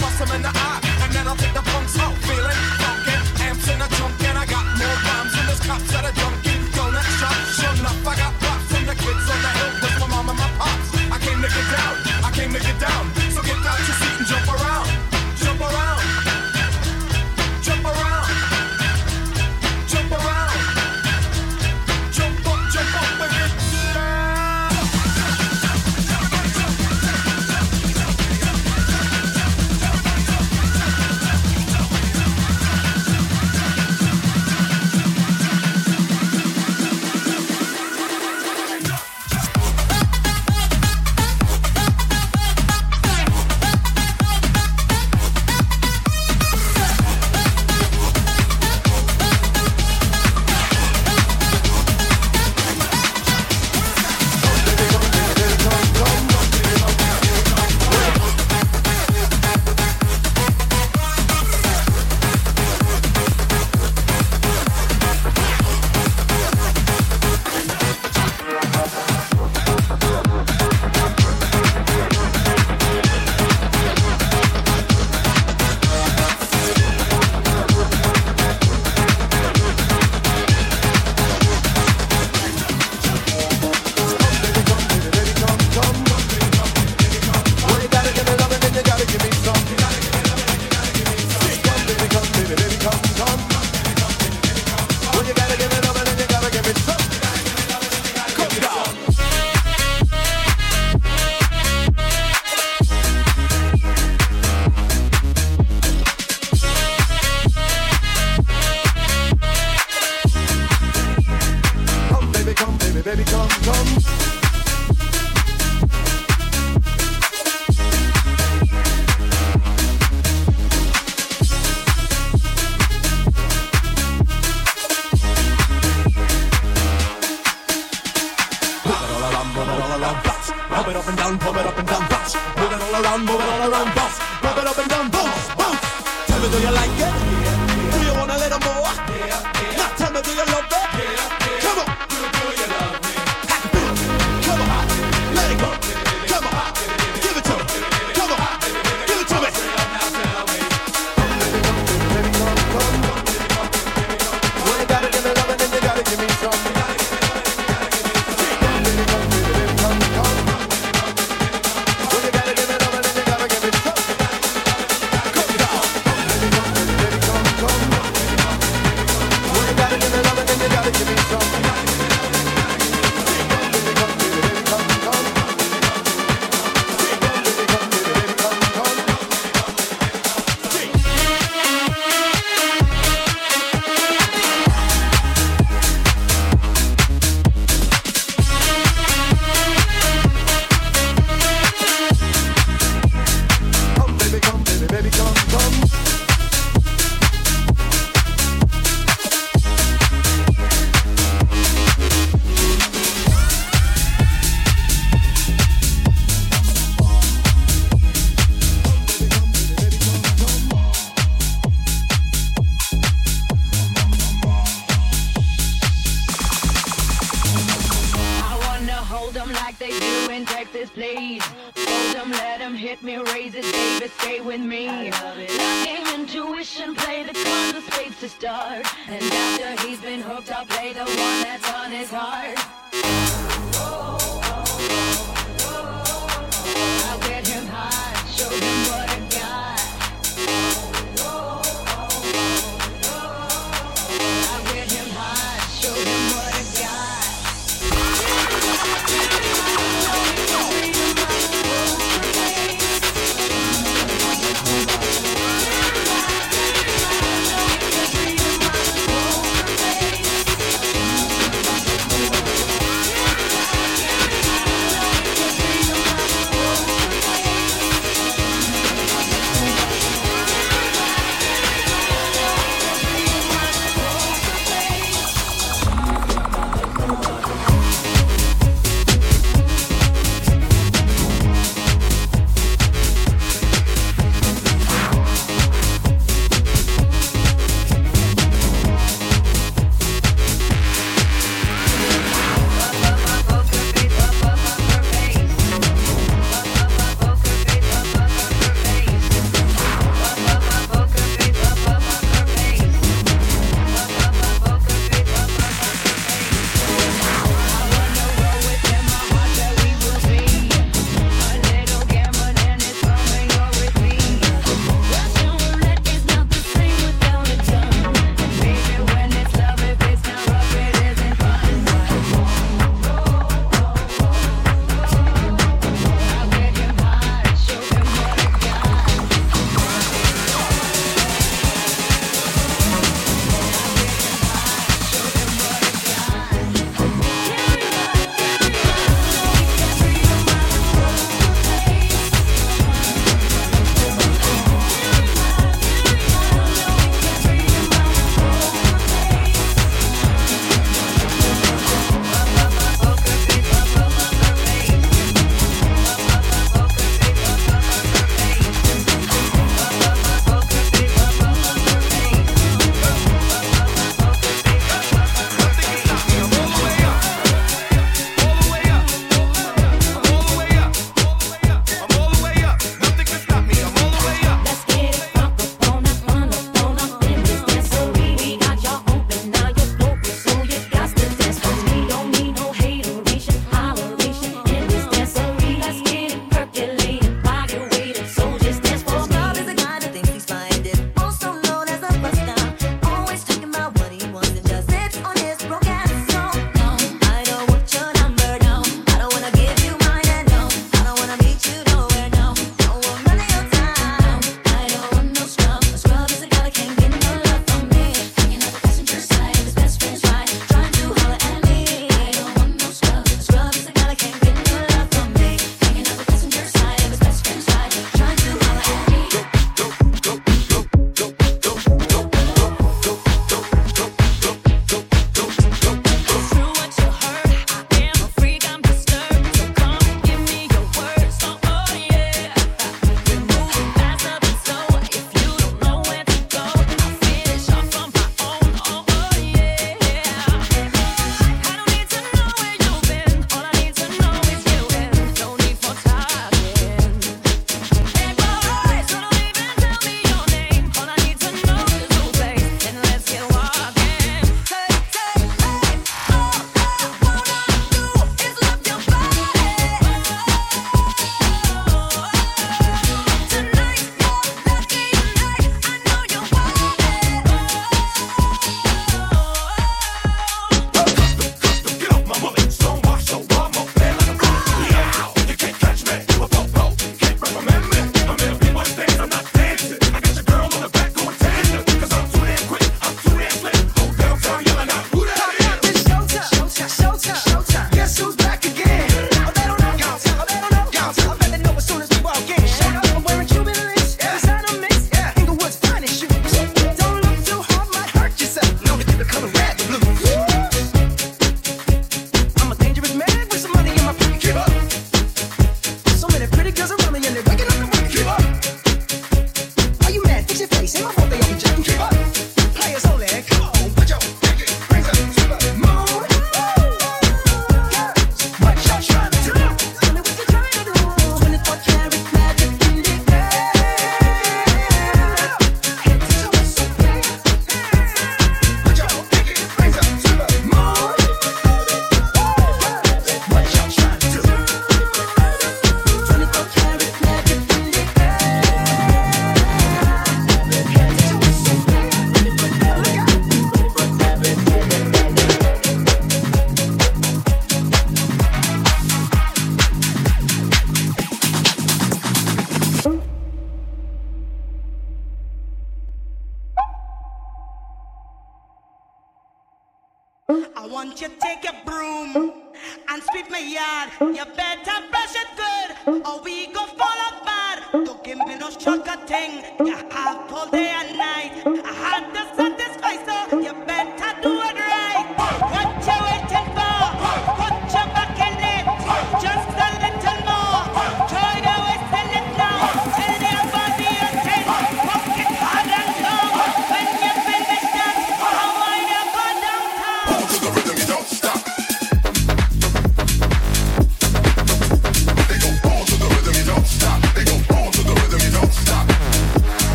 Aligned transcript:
bust 0.00 0.20
him 0.20 0.30
in 0.36 0.42
the 0.42 0.52
eye, 0.54 0.80
and 1.02 1.12
then 1.12 1.26
I'll 1.26 1.36
take 1.36 1.54
the 1.54 1.62
punks 1.62 1.98
out. 1.98 2.27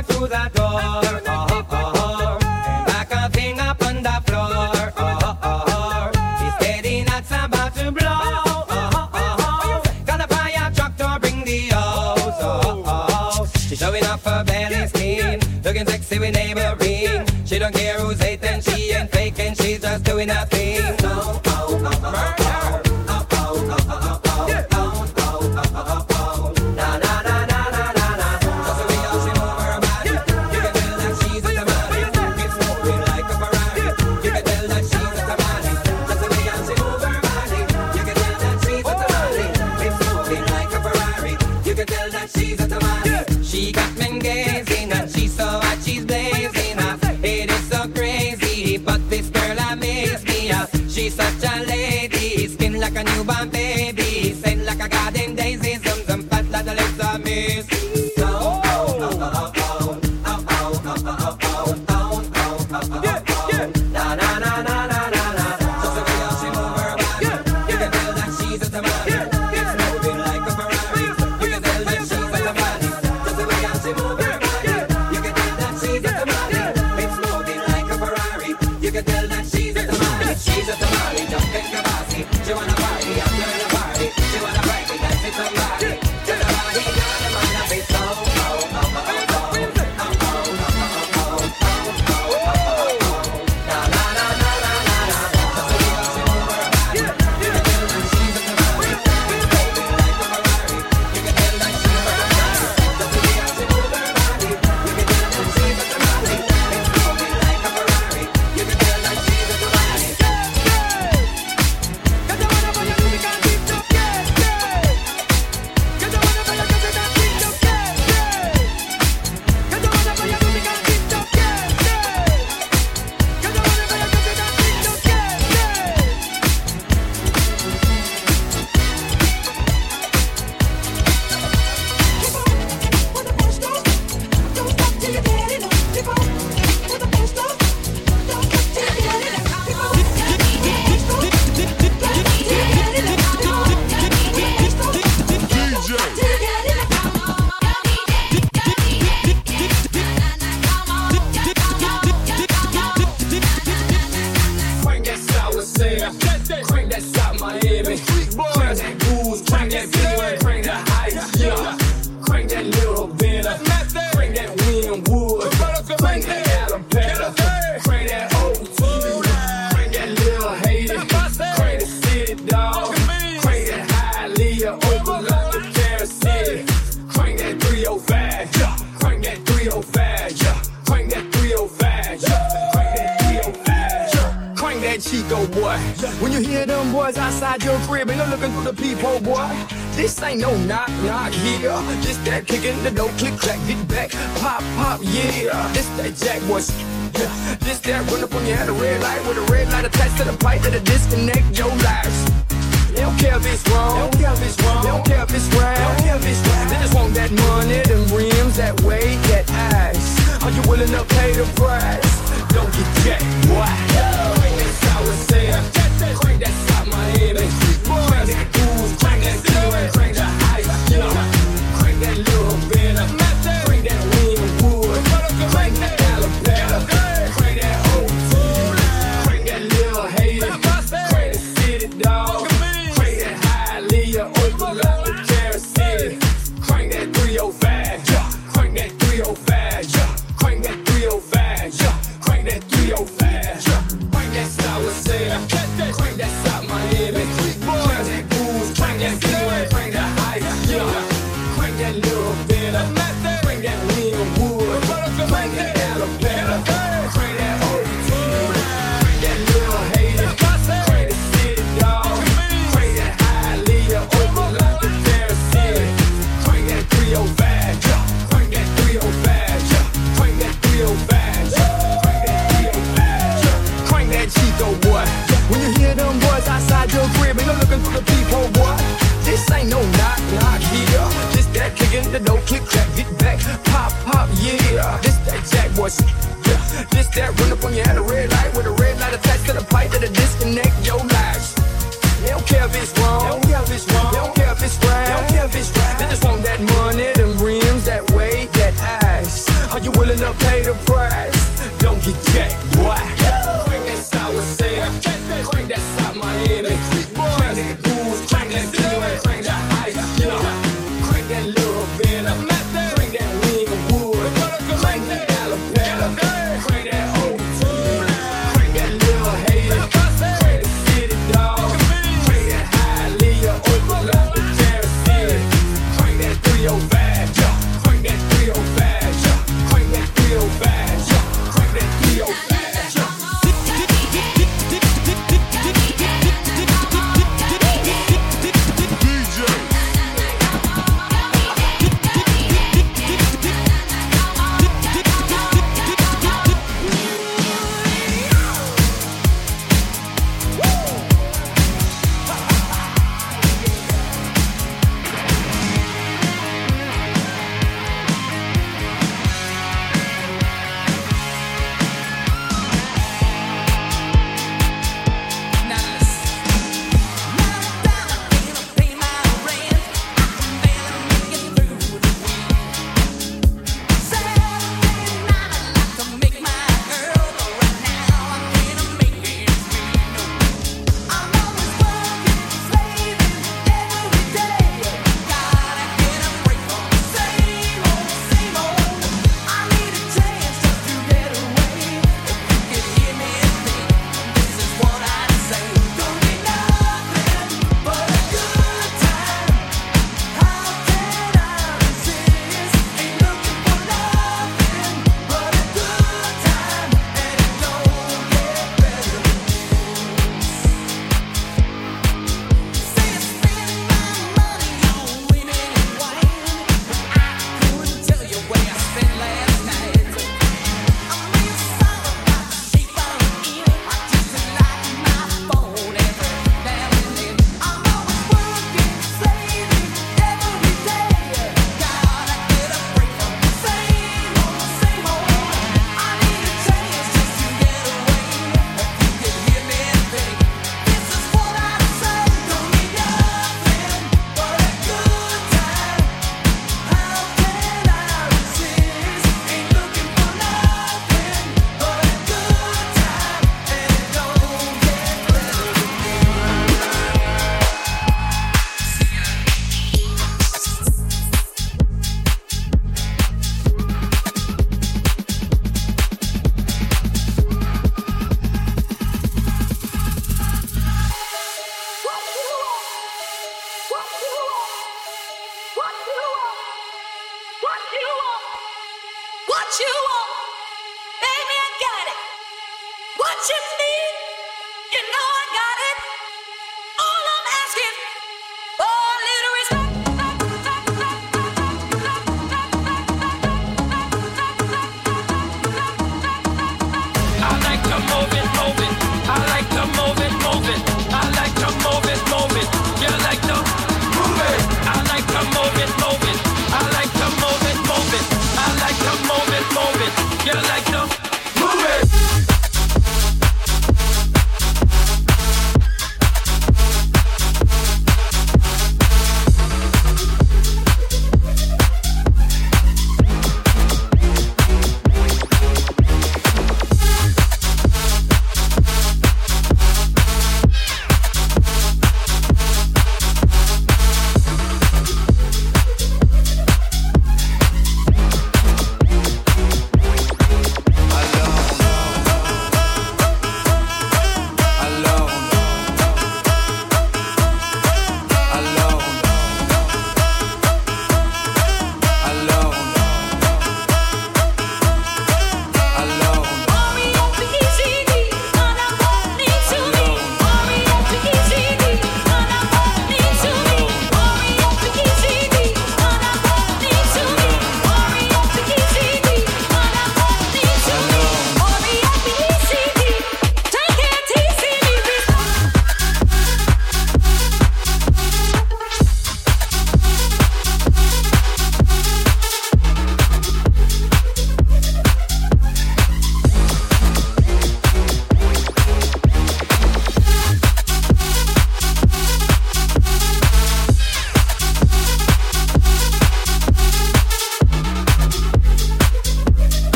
knock 0.00 0.06
through 0.06 0.28
door. 0.54 0.80
And 2.42 2.86
like 2.88 3.10
a 3.12 3.28
thing 3.30 3.60
up 3.60 3.82
on 3.82 4.02
the 4.02 4.22
floor. 4.26 4.92
Uh-huh, 4.96 6.10
she's 6.38 6.54
about 7.30 7.74
to 7.74 7.92
blow. 7.92 8.20
to 10.96 11.18
bring 11.20 11.44
the 11.44 11.68
hose. 11.72 13.52
Showing 13.78 14.04
off 14.04 14.24
her 14.24 14.44
belly 14.44 14.86
skin. 14.88 15.40
Looking 15.64 15.86
sexy 15.86 16.18
with 16.18 16.34
neighboring. 16.34 17.26
She 17.44 17.58
don't 17.58 17.74
care 17.74 17.98
who's 17.98 18.20
hating, 18.20 18.60
she 18.60 18.92
ain't 18.92 19.10
faking. 19.10 19.54
She's 19.54 19.80
just 19.80 20.04
doing 20.04 20.28
her 20.28 20.46
thing. 20.46 20.99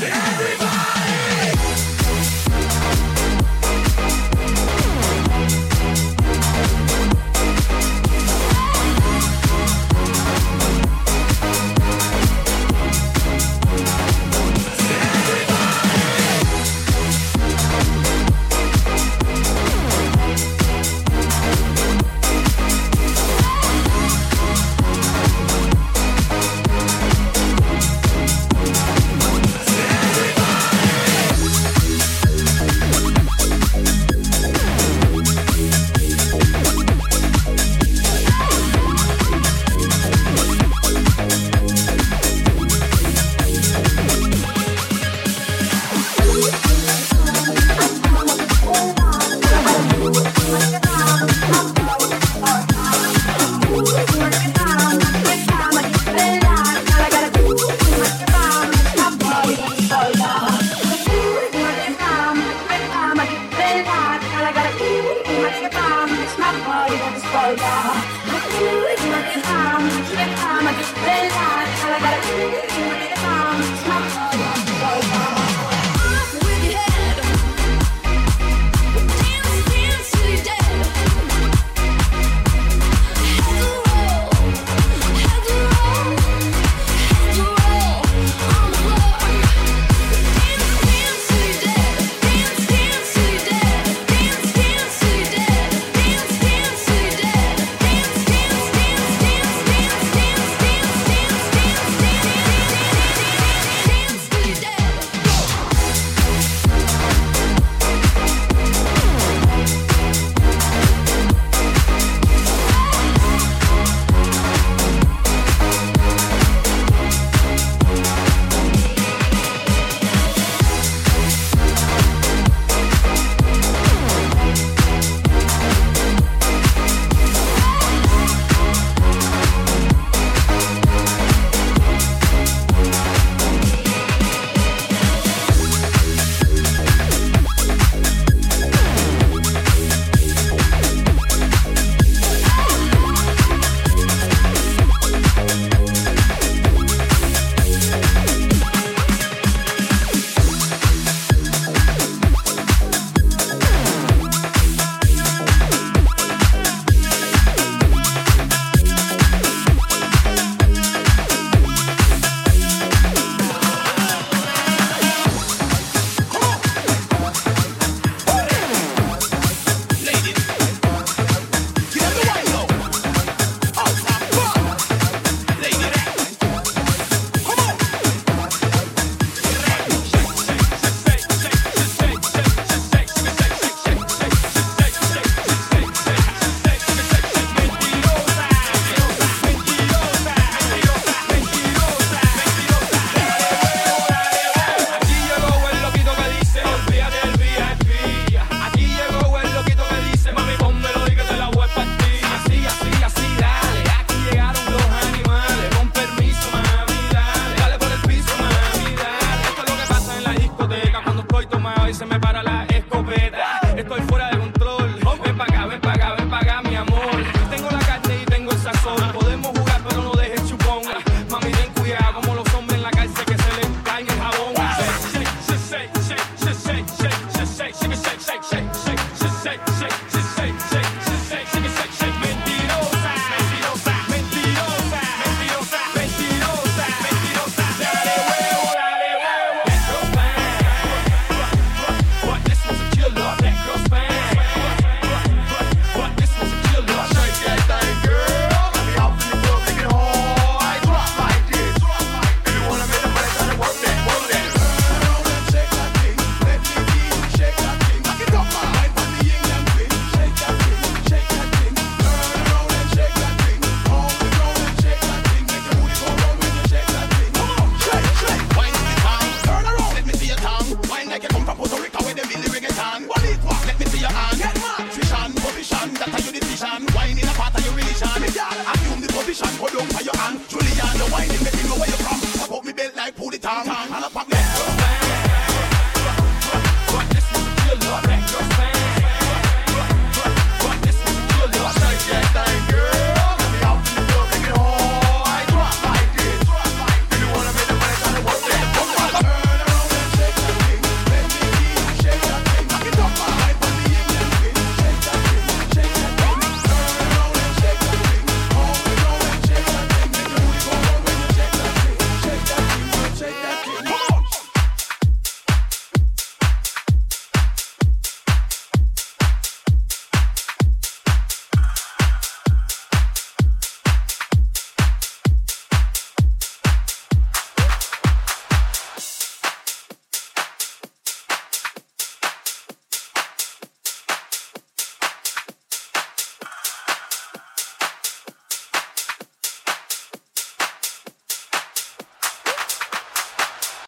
Everybody. 0.00 1.37